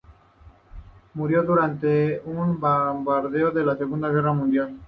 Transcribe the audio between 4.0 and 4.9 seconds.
Guerra Mundial.